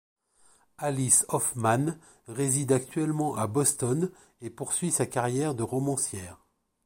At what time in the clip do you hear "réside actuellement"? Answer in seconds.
2.27-3.35